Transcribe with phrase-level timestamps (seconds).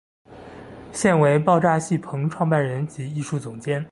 [0.91, 3.87] 现为爆炸戏棚创办人及艺术总监。